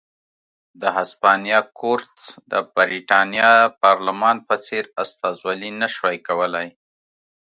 [0.81, 3.51] د هسپانیا کورتس د برېټانیا
[3.83, 6.67] پارلمان په څېر استازولي نه شوای کولای.